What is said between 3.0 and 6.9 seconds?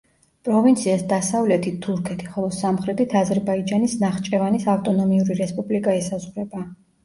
აზერბაიჯანის ნახჭევანის ავტონომიური რესპუბლიკა ესაზღვრება.